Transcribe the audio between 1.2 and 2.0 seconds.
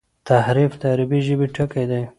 ژبي ټکی